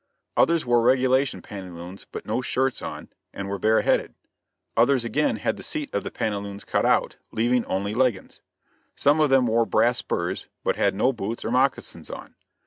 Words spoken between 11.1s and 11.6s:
boots or